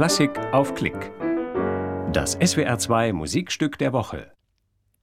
Klassik 0.00 0.30
auf 0.54 0.74
Klick. 0.74 1.12
Das 2.10 2.38
SWR2 2.38 3.12
Musikstück 3.12 3.76
der 3.76 3.92
Woche. 3.92 4.32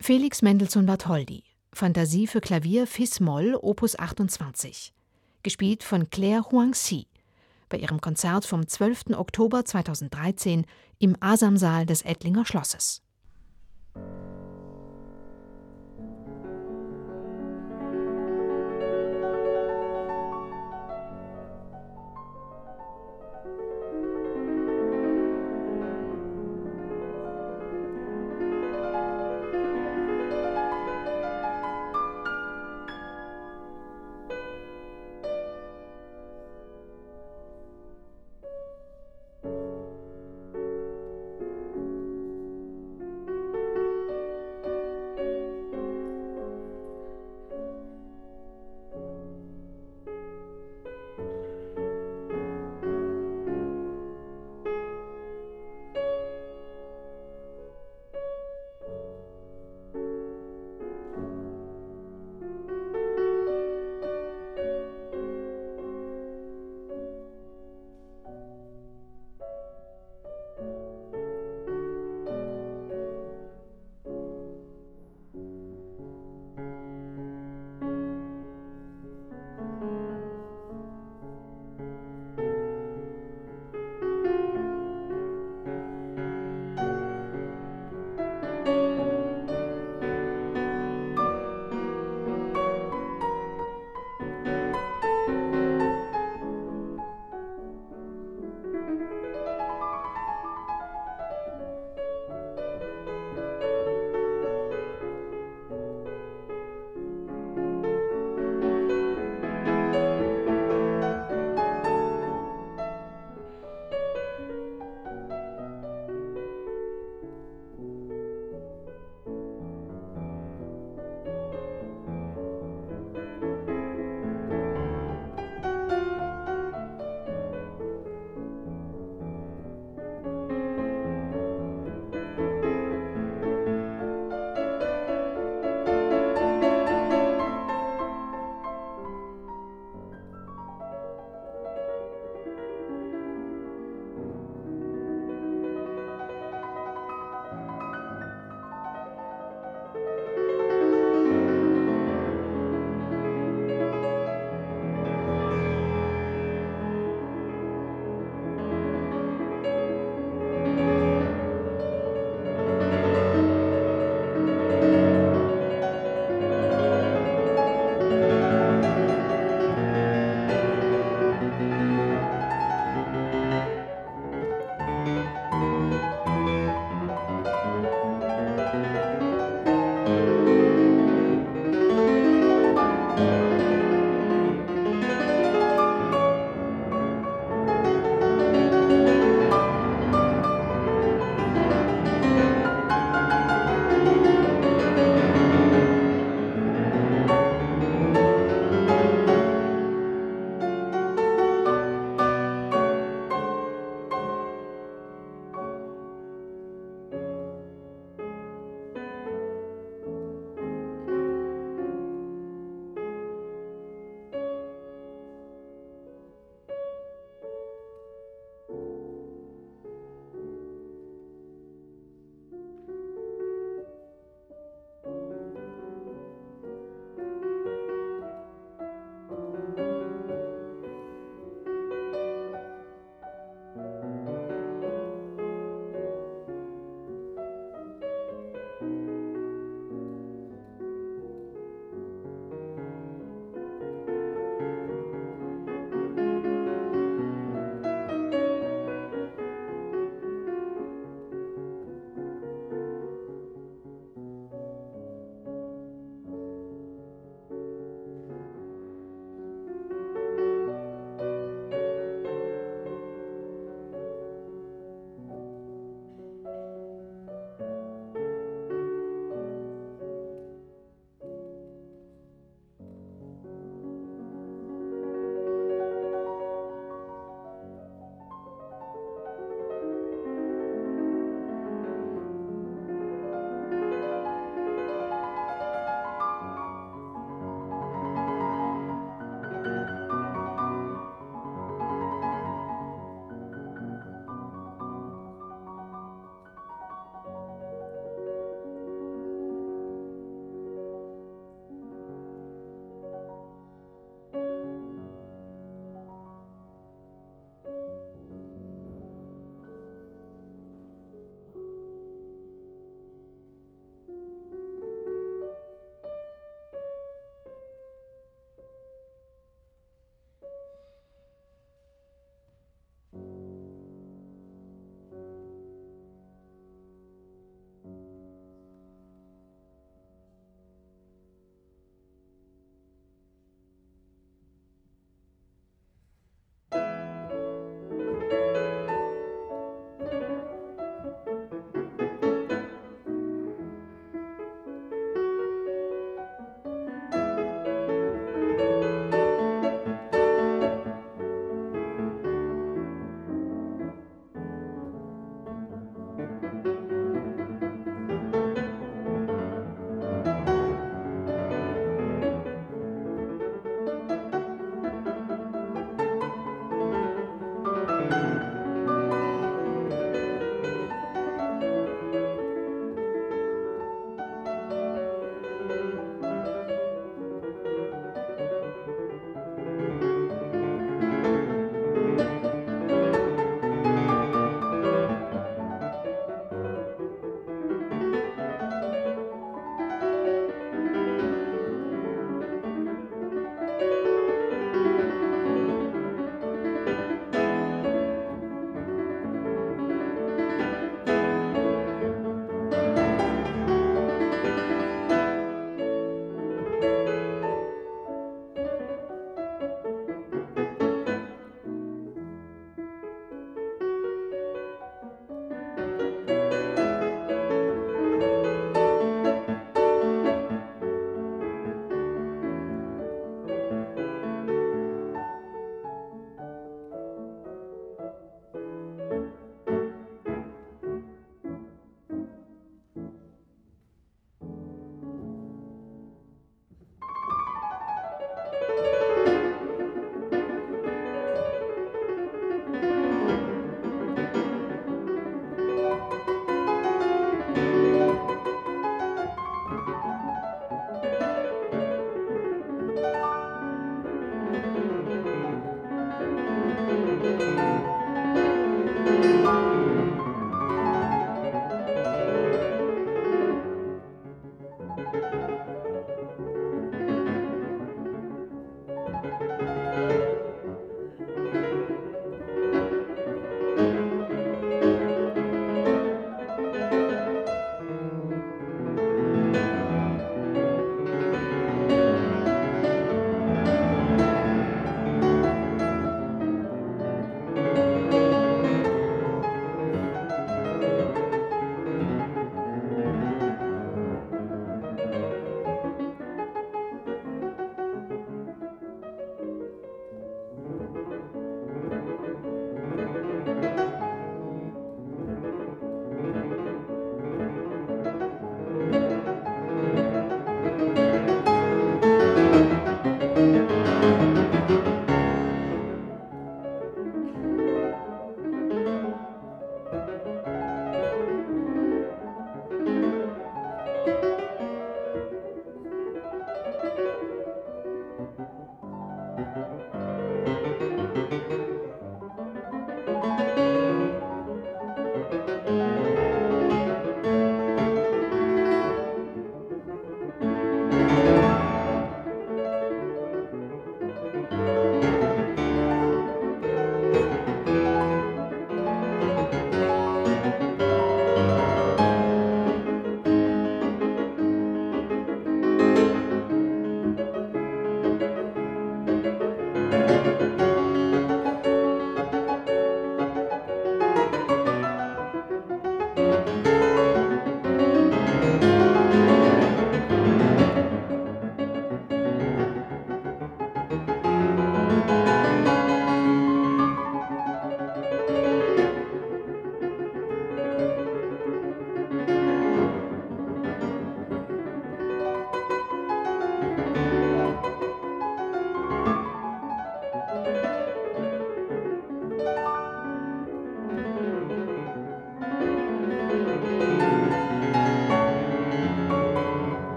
Felix 0.00 0.42
Mendelssohn 0.42 0.84
Bartholdy. 0.84 1.44
Fantasie 1.72 2.26
für 2.26 2.40
Klavier 2.40 2.88
Fis-Moll 2.88 3.56
Opus 3.62 3.96
28. 3.96 4.92
Gespielt 5.44 5.84
von 5.84 6.10
Claire 6.10 6.50
Huangxi 6.50 7.06
bei 7.68 7.78
ihrem 7.78 8.00
Konzert 8.00 8.44
vom 8.46 8.66
12. 8.66 9.16
Oktober 9.16 9.64
2013 9.64 10.66
im 10.98 11.16
Asamsaal 11.20 11.86
des 11.86 12.02
Ettlinger 12.02 12.44
Schlosses. 12.44 13.00